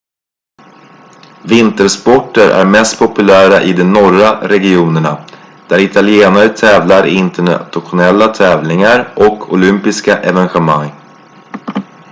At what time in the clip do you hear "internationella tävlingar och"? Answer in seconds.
7.15-9.53